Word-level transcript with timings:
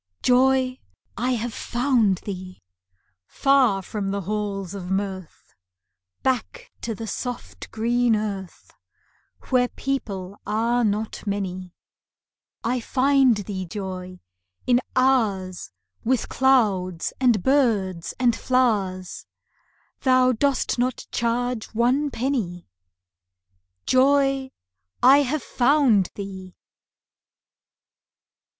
Joy, 0.23 0.79
I 1.15 1.33
have 1.33 1.53
found 1.53 2.21
thee! 2.25 2.59
Far 3.27 3.83
from 3.83 4.09
the 4.09 4.21
halls 4.21 4.73
of 4.73 4.89
Mirth, 4.89 5.53
Back 6.23 6.71
to 6.81 6.95
the 6.95 7.05
soft 7.05 7.69
green 7.69 8.15
earth, 8.15 8.73
Where 9.49 9.67
people 9.67 10.39
are 10.47 10.83
not 10.83 11.27
many; 11.27 11.75
I 12.63 12.79
find 12.79 13.35
thee, 13.37 13.67
Joy, 13.67 14.21
in 14.65 14.81
hours 14.95 15.69
With 16.03 16.29
clouds, 16.29 17.13
and 17.19 17.43
birds, 17.43 18.15
and 18.19 18.35
flowers 18.35 19.27
Thou 19.99 20.31
dost 20.31 20.79
not 20.79 21.05
charge 21.11 21.65
one 21.75 22.09
penny. 22.09 22.67
Joy, 23.85 24.49
I 25.03 25.19
have 25.21 25.43
found 25.43 26.09
thee! 26.15 26.55